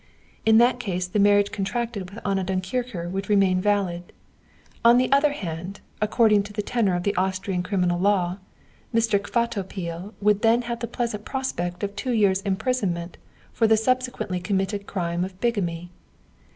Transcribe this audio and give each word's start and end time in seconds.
In 0.47 0.57
that 0.57 0.79
case 0.79 1.05
the 1.05 1.19
marriage 1.19 1.51
contracted 1.51 2.09
with 2.09 2.25
Anna 2.25 2.43
Dunkircher 2.43 3.07
would 3.11 3.29
remain 3.29 3.61
valid. 3.61 4.11
On 4.83 4.97
the 4.97 5.11
other 5.11 5.31
hand, 5.31 5.79
according 6.01 6.41
to 6.41 6.53
the 6.53 6.63
tenor 6.63 6.95
of 6.95 7.03
the 7.03 7.13
Austrian 7.17 7.61
criminal 7.61 7.99
law, 7.99 8.39
Mr. 8.91 9.19
Kvatopil 9.21 10.15
would 10.19 10.41
then 10.41 10.63
have 10.63 10.79
the 10.79 10.87
pleasant 10.87 11.23
prospect 11.23 11.83
of 11.83 11.95
two 11.95 12.13
years' 12.13 12.41
imprisonment 12.41 13.19
for 13.53 13.67
the 13.67 13.77
subsequently 13.77 14.39
committed 14.39 14.87
crime 14.87 15.23
of 15.23 15.39
bigamy. 15.39 15.91